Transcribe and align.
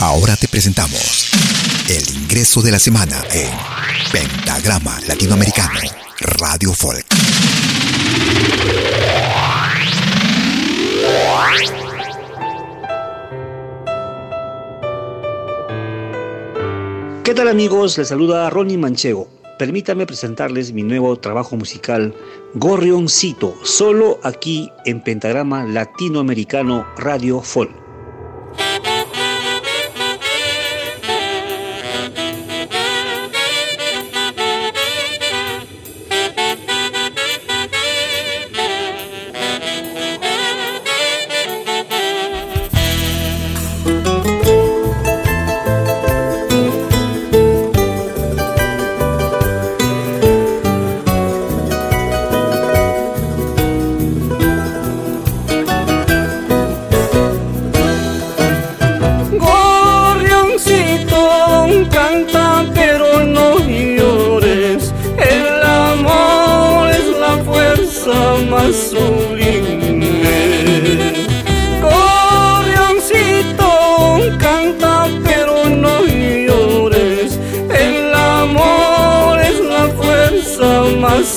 Ahora 0.00 0.36
te 0.36 0.46
presentamos 0.46 1.32
el 1.88 2.22
ingreso 2.22 2.62
de 2.62 2.70
la 2.70 2.78
semana 2.78 3.20
en 3.32 3.50
Pentagrama 4.12 4.96
Latinoamericano 5.08 5.80
Radio 6.20 6.72
Folk. 6.72 7.04
¿Qué 17.24 17.34
tal 17.34 17.48
amigos? 17.48 17.98
Les 17.98 18.06
saluda 18.06 18.48
Ronnie 18.50 18.78
Manchego. 18.78 19.28
Permítame 19.58 20.06
presentarles 20.06 20.72
mi 20.72 20.84
nuevo 20.84 21.18
trabajo 21.18 21.56
musical, 21.56 22.14
Gorrioncito, 22.54 23.56
solo 23.64 24.20
aquí 24.22 24.70
en 24.84 25.02
Pentagrama 25.02 25.64
Latinoamericano 25.64 26.86
Radio 26.96 27.42
Folk. 27.42 27.87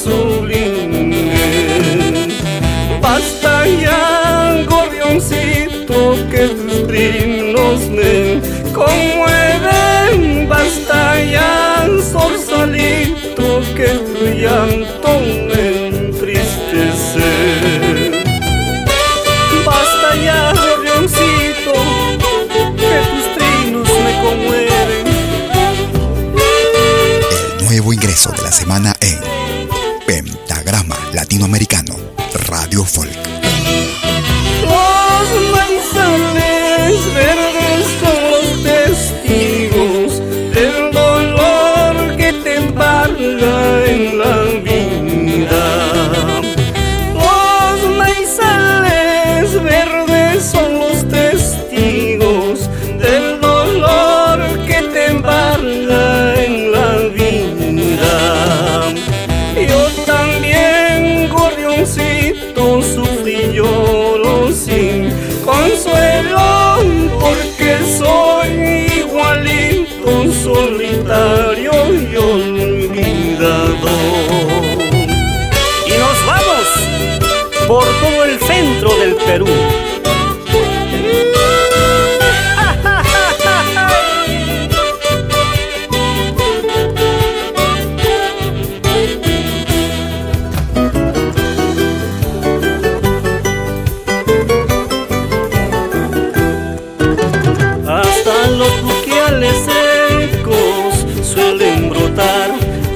gasolina. 0.00 1.16
Basta 3.00 3.66
ya, 3.66 4.64
gorrioncito, 4.68 6.16
que 6.30 6.48
tus 6.48 6.86
trinos 6.86 7.80
me 7.90 8.40
conmueven. 8.72 10.48
Basta 10.48 11.22
ya, 11.24 11.86
que 13.76 13.88
tu 13.88 14.26
llanto 14.26 15.29
latinoamericano, 31.40 32.12
Radio 32.48 32.84
Folk. 32.84 33.49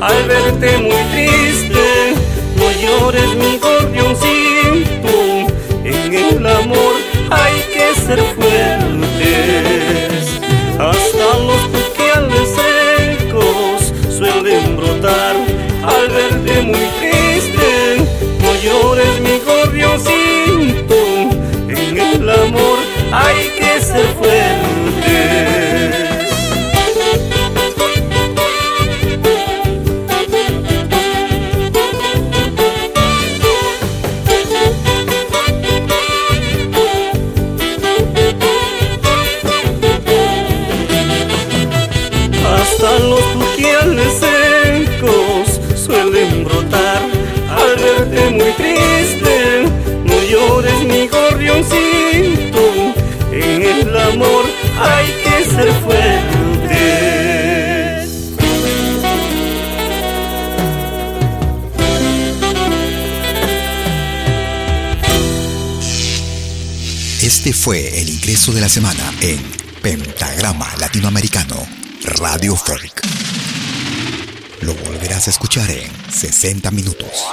al 0.04 0.28
verte 0.28 0.78
muy 0.78 0.93
fue 67.52 68.00
el 68.00 68.08
ingreso 68.08 68.52
de 68.52 68.60
la 68.60 68.68
semana 68.68 69.12
en 69.20 69.38
Pentagrama 69.82 70.66
Latinoamericano 70.80 71.56
Radio 72.18 72.56
Folk. 72.56 73.02
Lo 74.62 74.74
volverás 74.74 75.26
a 75.26 75.30
escuchar 75.30 75.70
en 75.70 75.90
60 76.10 76.70
minutos. 76.70 77.24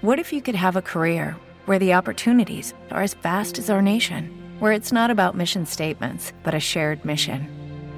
What 0.00 0.18
if 0.18 0.32
you 0.32 0.40
could 0.40 0.56
have 0.56 0.76
a 0.76 0.82
career 0.82 1.36
where 1.66 1.78
the 1.78 1.92
opportunities 1.92 2.72
are 2.90 3.02
as 3.02 3.14
vast 3.14 3.58
as 3.58 3.68
our 3.68 3.82
nation, 3.82 4.30
where 4.60 4.72
it's 4.72 4.92
not 4.92 5.10
about 5.10 5.36
mission 5.36 5.66
statements, 5.66 6.32
but 6.44 6.54
a 6.54 6.60
shared 6.60 7.04
mission. 7.04 7.65